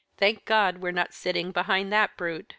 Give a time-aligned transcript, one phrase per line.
[0.17, 2.49] "Thank God we're not sitting behind that brute!"